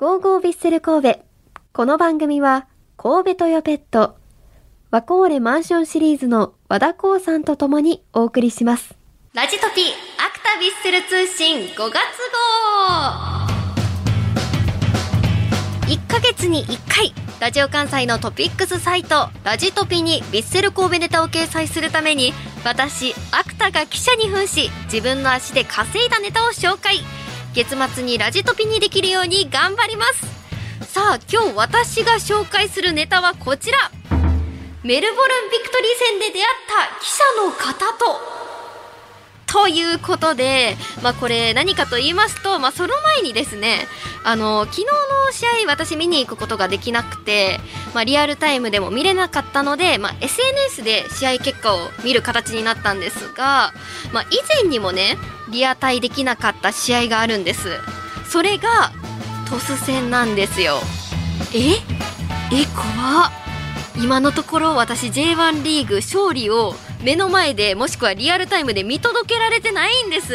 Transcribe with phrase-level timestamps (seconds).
[0.00, 1.20] ゴーゴービッセル神戸。
[1.74, 2.66] この番組は、
[2.96, 4.16] 神戸トヨペット、
[4.90, 8.96] ワコーレマンションシリーズの和田光さんと共にお送りします。
[9.34, 9.82] ラジトピ
[10.16, 11.90] アクタビッセル通信5月号
[15.92, 22.32] 1ヶ月に1回ラジオ関西のトピックスサイトラジトピにビッセル神戸ネタを掲載するために
[22.64, 27.00] 私アクタが記者に扮し自分の足で稼いだネタを紹介
[27.54, 30.26] 月末にラジトピにできるように頑張ります。
[30.92, 33.78] さあ今日私が紹介するネタはこちら。
[34.82, 38.39] メルボルンビクトリー戦で出会った記者の方と
[39.52, 43.86] ということで、まあ、これ何かと言いますと、まあ、その前にですね
[44.24, 47.58] あの昨日の試合私見に行くことができなくて、
[47.94, 53.72] まあ、リアルタイムでも見れなかったので、まあ、SNS で試合結果を見る形になったんですが、
[54.12, 54.26] まあ、以
[54.62, 55.16] 前にもね
[55.50, 57.70] リアタイできなかった試合があるんです。
[58.28, 58.92] それが
[59.48, 60.78] トス戦なんですよ。
[61.52, 61.72] え？
[62.52, 63.30] え怖っ。
[63.96, 70.34] 今のところ私 J1 リーグ勝利を目の前でもしくはリアルタイムで見届けられてないんです。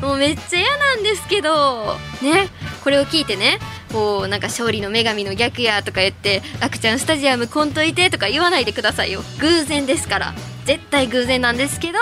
[0.00, 1.96] もうめっちゃ嫌なんですけど。
[2.22, 2.48] ね。
[2.84, 3.58] これを聞いてね。
[3.92, 9.22] こうなんか勝利の女神の逆やとか言って「あくちゃんスタジアム来んといて」とか言わないでくださいよ。
[9.38, 10.34] 偶然ですから。
[10.64, 11.98] 絶対偶然なんですけど、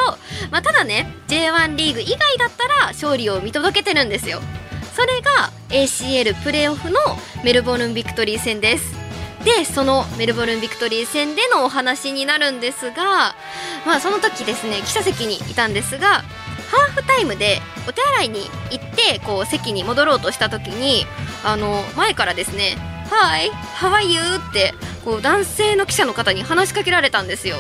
[0.51, 4.41] まあ、ただね J1 リーグ以外だったら勝利を見届けてるんですよ。
[4.95, 6.99] それが ACL プレーオフの
[7.45, 9.04] メルボルンビクトリー戦です。
[9.45, 13.35] でそのメルボルンビクトリー戦でのお話になるんですが、
[13.87, 16.23] まあ、その時ですね記者席にいたんですが
[16.71, 21.05] ハーフタイムでお手洗いに行ってこう席に戻ろうとした時に
[21.45, 22.77] あの前からですね
[23.11, 24.21] 「Hi, how are you?」
[24.51, 27.57] ってこう男性の記者の方に話しかけられたんですよ。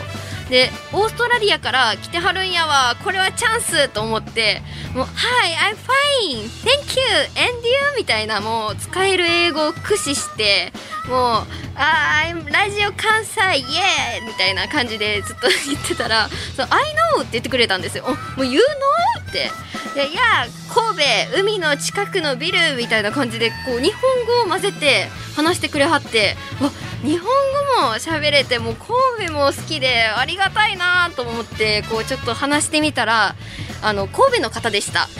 [0.48, 4.60] でオーストラリアから来てはるんやわこれはチャンスと思って
[4.94, 6.48] もう「Hi, I'm fine!
[6.62, 7.06] Thank you!
[7.48, 10.72] And you!」みたいなもう使える英語を駆使して
[11.08, 16.82] もう「あーラジオ関西イエーイ!」みたいな感じでずっと言ってたら「そう I
[17.16, 18.04] know!」って言ってくれたんですよ。
[18.36, 19.20] もう You know?
[19.28, 19.50] って
[19.94, 20.46] でいや
[20.94, 21.02] 神
[21.34, 26.70] 戸海の近くのビルみたいな感じでこう日本語を混ぜて話してくれはってわ
[27.02, 27.28] 日本
[27.80, 33.34] 語も喋れてもう神戸も好きでありがたいなと思ってこうちょっと話してみたら
[33.82, 35.08] あの神戸の方でした。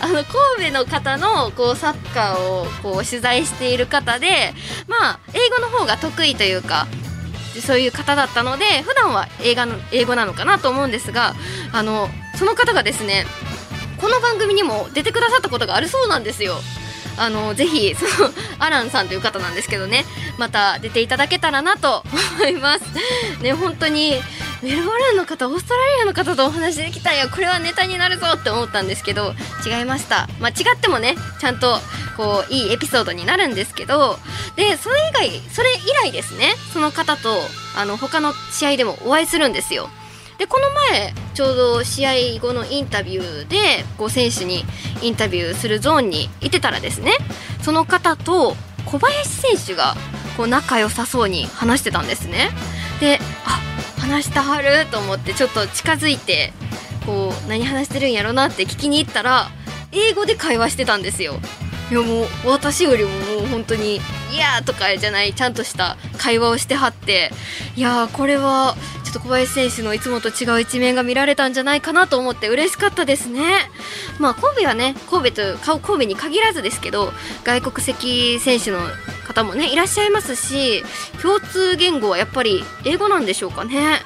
[0.00, 4.54] あの神戸の方のこうサッカーをこう取材している方で
[4.86, 6.86] まあ英語の方が得意というか
[7.60, 11.34] そういう方だったので普段は映画の英語なのかなと思うんですが
[11.72, 13.26] あのその方がですね
[14.00, 16.56] この番組にも出てくださったことがあるそうなんですよ。
[17.18, 20.04] あのぜひそのアランさんという方なんですけどね。
[20.38, 22.02] また出ていただけたらなと
[22.38, 23.42] 思います。
[23.42, 24.14] ね本当に
[24.62, 27.28] メルボルンの方オーストラリアの方とお話できたよ。
[27.28, 29.34] これはネタになるぞって思ったんですけど
[29.66, 30.28] 違いました。
[30.40, 31.78] まあ違ってもねちゃんと
[32.16, 34.18] こういいエピソードになるんですけど
[34.56, 36.54] でそれ以外それ以来ですね。
[36.72, 37.28] その方と
[37.76, 39.90] あの他の試合でもお会いするんですよ。
[40.40, 44.64] でこの前ちょうど試合後のインタビューでこう選手に
[45.02, 47.12] インタビューするゾーンにいてたらですね
[47.60, 48.56] その方と
[48.86, 49.94] 小林選手が
[50.38, 52.48] こう仲良さそうに話してたんですね。
[53.00, 53.60] であ
[54.00, 54.86] 話してはる？
[54.90, 56.54] と思ってちょっと近づいて
[57.04, 59.50] こう何話してるんやろなって聞きに行ったら
[59.92, 61.34] 英語で会話してたんですよ。
[61.90, 63.96] いやもう私よりももう本当に
[64.30, 67.32] 「いや」とかじゃないちゃんとした会話をしてはって
[67.74, 73.42] いやこれはちょっと小林選手のいつもと違う一面が見られたんじゃないかなと思って嬉しかったですね。
[74.20, 77.12] まあ神戸はね神戸と神戸に限らずですけど
[77.42, 78.78] 外国籍選手の
[79.26, 80.84] 方もねいらっしゃいますし
[81.20, 84.00] 共通言語はやっぱり英語なんでしょうかね。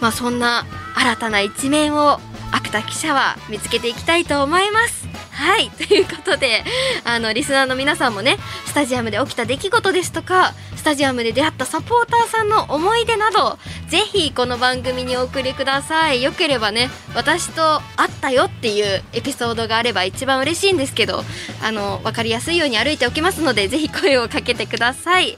[0.00, 0.64] まあそんな
[0.94, 2.18] 新たな一面を
[2.52, 5.05] 芥田記者は見つけていきたいと思います。
[5.36, 5.70] はい。
[5.70, 6.64] ということで、
[7.04, 13.58] あの、リスナーの皆さんもね、スタジアムで起きた出来事ですとか、スタジアムで出会ったサポーターさんの思い出など、
[13.88, 16.22] ぜひこの番組にお送りください。
[16.22, 21.22] よければね、私と会ったよっていうエピソードがあれば一番嬉しいんですけど、
[21.62, 25.36] あの、わかりやすいように歩いておきますので、ぜひ声をかけてください。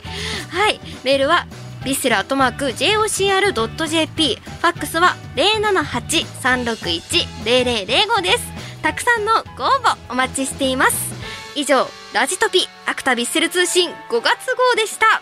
[0.50, 0.78] はい。
[1.02, 1.48] メールは、
[1.84, 11.14] ビッセルアットマーク JOCR.jp ファックスは078-361-0005ですたくさんのご応募お待ちしています。
[11.54, 15.20] 以上ラジトピアクタビッセル通信5月号でした。